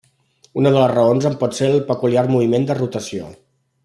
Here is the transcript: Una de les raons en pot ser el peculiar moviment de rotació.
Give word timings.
Una 0.61 0.69
de 0.75 0.77
les 0.77 0.87
raons 0.93 1.27
en 1.31 1.35
pot 1.43 1.57
ser 1.59 1.69
el 1.75 1.85
peculiar 1.91 2.23
moviment 2.37 2.67
de 2.71 2.79
rotació. 2.81 3.29